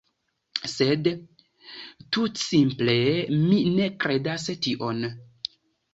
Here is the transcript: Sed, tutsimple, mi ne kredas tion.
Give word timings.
Sed, 0.71 1.09
tutsimple, 2.17 2.97
mi 3.45 3.61
ne 3.77 3.91
kredas 4.05 4.49
tion. 4.69 5.09